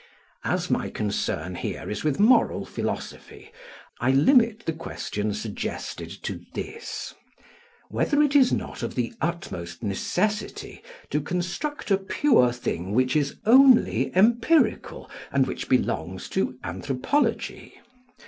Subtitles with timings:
[0.43, 3.51] As my concern here is with moral philosophy,
[3.99, 7.13] I limit the question suggested to this:
[7.89, 13.35] Whether it is not of the utmost necessity to construct a pure thing which is
[13.45, 17.79] only empirical and which belongs to anthropology?